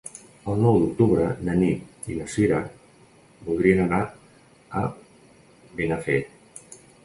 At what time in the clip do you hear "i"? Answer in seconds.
2.13-2.15